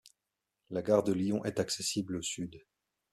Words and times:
La 0.71 0.81
gare 0.81 1.03
de 1.03 1.13
Lyon 1.13 1.45
est 1.45 1.59
accessible 1.59 2.15
au 2.15 2.23
sud. 2.23 2.59